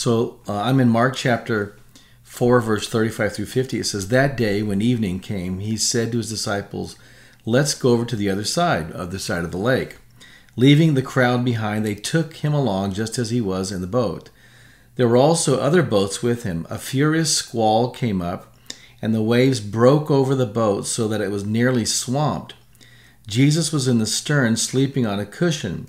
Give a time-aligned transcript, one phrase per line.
[0.00, 1.76] So uh, I'm in Mark chapter
[2.22, 3.80] 4, verse 35 through 50.
[3.80, 6.96] It says, That day, when evening came, he said to his disciples,
[7.44, 9.98] Let's go over to the other side, of the side of the lake.
[10.56, 14.30] Leaving the crowd behind, they took him along just as he was in the boat.
[14.96, 16.66] There were also other boats with him.
[16.70, 18.56] A furious squall came up,
[19.02, 22.54] and the waves broke over the boat so that it was nearly swamped.
[23.26, 25.88] Jesus was in the stern, sleeping on a cushion.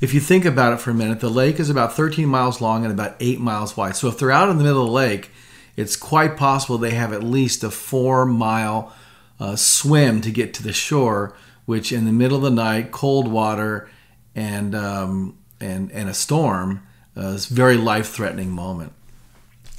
[0.00, 2.84] If you think about it for a minute, the lake is about 13 miles long
[2.84, 3.96] and about 8 miles wide.
[3.96, 5.30] So if they're out in the middle of the lake,
[5.76, 8.92] it's quite possible they have at least a four mile
[9.38, 11.34] uh, swim to get to the shore,
[11.66, 13.88] which in the middle of the night, cold water,
[14.34, 18.92] and, um, and, and a storm uh, is a very life threatening moment.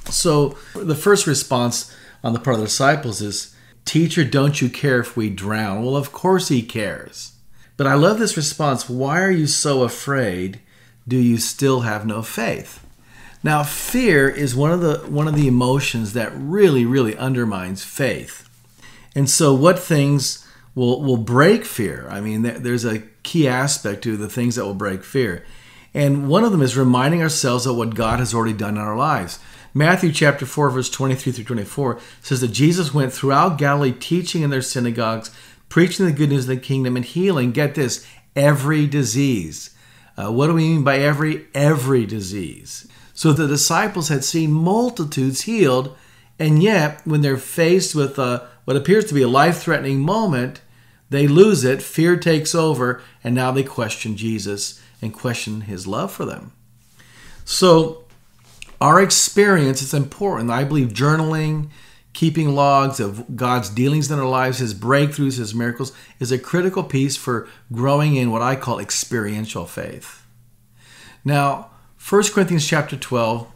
[0.06, 5.00] So the first response on the part of the disciples is, Teacher, don't you care
[5.00, 5.82] if we drown?
[5.82, 7.37] Well, of course he cares.
[7.78, 8.90] But I love this response.
[8.90, 10.60] Why are you so afraid?
[11.06, 12.84] Do you still have no faith?
[13.42, 18.48] Now, fear is one of the one of the emotions that really, really undermines faith.
[19.14, 22.08] And so, what things will will break fear?
[22.10, 25.46] I mean, there's a key aspect to the things that will break fear,
[25.94, 28.96] and one of them is reminding ourselves of what God has already done in our
[28.96, 29.38] lives.
[29.72, 34.50] Matthew chapter 4, verse 23 through 24 says that Jesus went throughout Galilee teaching in
[34.50, 35.30] their synagogues,
[35.68, 39.70] preaching the good news of the kingdom, and healing, get this, every disease.
[40.16, 41.46] Uh, what do we mean by every?
[41.54, 42.88] Every disease.
[43.14, 45.96] So the disciples had seen multitudes healed,
[46.38, 50.60] and yet when they're faced with a, what appears to be a life threatening moment,
[51.10, 56.12] they lose it, fear takes over, and now they question Jesus and question his love
[56.12, 56.52] for them.
[57.44, 58.04] So
[58.80, 60.50] our experience is important.
[60.50, 61.70] I believe journaling,
[62.18, 66.82] keeping logs of God's dealings in our lives, His breakthroughs, His miracles, is a critical
[66.82, 70.26] piece for growing in what I call experiential faith.
[71.24, 71.70] Now,
[72.08, 73.46] 1 Corinthians chapter 12,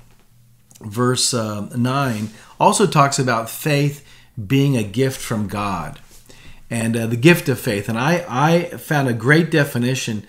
[0.80, 2.30] verse uh, 9,
[2.60, 4.06] also talks about faith
[4.46, 5.98] being a gift from God
[6.70, 7.88] and uh, the gift of faith.
[7.88, 10.24] And I, I found a great definition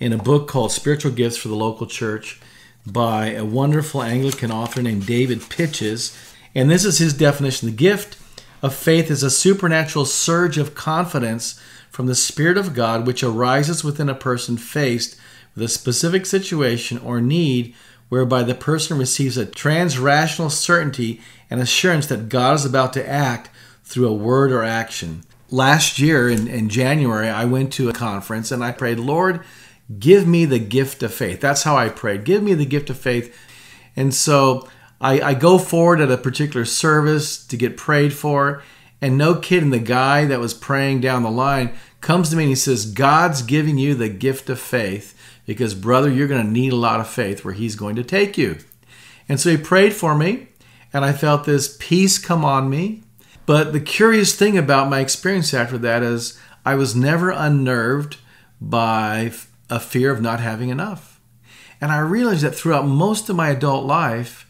[0.00, 2.40] in a book called Spiritual Gifts for the Local Church
[2.84, 6.32] by a wonderful Anglican author named David Pytches.
[6.56, 8.16] And this is his definition The gift
[8.62, 13.84] of faith is a supernatural surge of confidence from the Spirit of God which arises
[13.84, 15.16] within a person faced
[15.54, 17.74] with a specific situation or need
[18.08, 23.50] whereby the person receives a transrational certainty and assurance that God is about to act
[23.84, 25.24] through a word or action.
[25.50, 29.44] Last year in, in January, I went to a conference and I prayed, Lord,
[30.00, 31.40] Give me the gift of faith.
[31.40, 32.24] That's how I prayed.
[32.24, 33.38] Give me the gift of faith.
[33.94, 34.68] And so
[35.00, 38.62] I, I go forward at a particular service to get prayed for.
[39.00, 42.50] And no kidding, the guy that was praying down the line comes to me and
[42.50, 45.14] he says, God's giving you the gift of faith
[45.44, 48.38] because, brother, you're going to need a lot of faith where he's going to take
[48.38, 48.58] you.
[49.28, 50.48] And so he prayed for me,
[50.92, 53.02] and I felt this peace come on me.
[53.44, 58.18] But the curious thing about my experience after that is I was never unnerved
[58.60, 59.32] by
[59.70, 61.20] a fear of not having enough.
[61.80, 64.45] And I realized that throughout most of my adult life,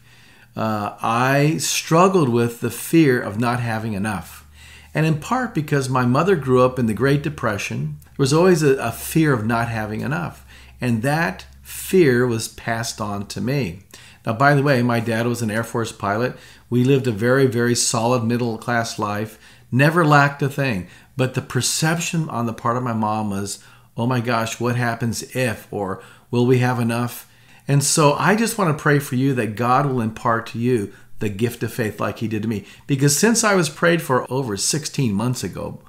[0.57, 4.47] uh, I struggled with the fear of not having enough.
[4.91, 8.63] And in part because my mother grew up in the Great Depression, there was always
[8.63, 10.43] a, a fear of not having enough.
[10.81, 13.81] And that fear was passed on to me.
[14.25, 16.35] Now, by the way, my dad was an Air Force pilot.
[16.71, 19.37] We lived a very, very solid middle class life,
[19.71, 20.87] never lacked a thing.
[21.15, 23.63] But the perception on the part of my mom was,
[23.95, 26.01] oh my gosh, what happens if, or
[26.31, 27.26] will we have enough?
[27.67, 30.93] And so I just want to pray for you that God will impart to you
[31.19, 32.65] the gift of faith like He did to me.
[32.85, 35.79] Because since I was prayed for over 16 months ago,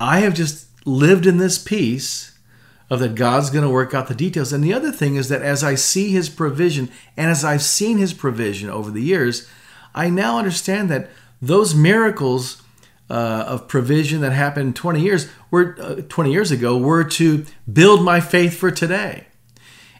[0.00, 2.36] I have just lived in this peace
[2.88, 4.52] of that God's going to work out the details.
[4.52, 7.98] And the other thing is that as I see His provision and as I've seen
[7.98, 9.48] His provision over the years,
[9.94, 11.10] I now understand that
[11.40, 12.62] those miracles
[13.08, 18.02] uh, of provision that happened 20 years were uh, 20 years ago were to build
[18.02, 19.26] my faith for today.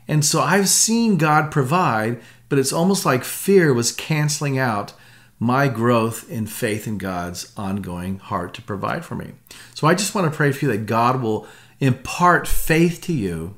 [0.08, 4.92] And so I've seen God provide, but it's almost like fear was canceling out
[5.38, 9.32] my growth in faith in God's ongoing heart to provide for me.
[9.74, 11.46] So I just want to pray for you that God will
[11.80, 13.56] impart faith to you,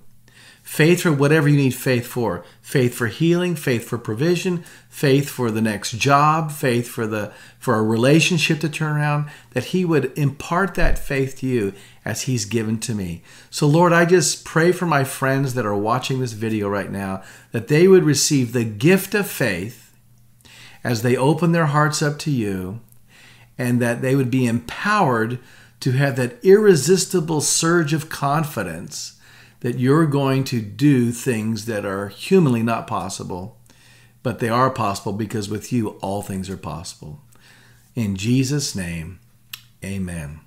[0.68, 2.44] Faith for whatever you need faith for.
[2.60, 7.74] Faith for healing, faith for provision, faith for the next job, faith for the for
[7.76, 11.72] a relationship to turn around, that he would impart that faith to you
[12.04, 13.22] as he's given to me.
[13.50, 17.22] So Lord, I just pray for my friends that are watching this video right now
[17.50, 19.96] that they would receive the gift of faith
[20.84, 22.80] as they open their hearts up to you
[23.56, 25.40] and that they would be empowered
[25.80, 29.17] to have that irresistible surge of confidence
[29.60, 33.58] that you're going to do things that are humanly not possible,
[34.22, 37.20] but they are possible because with you all things are possible.
[37.94, 39.20] In Jesus' name,
[39.84, 40.40] amen.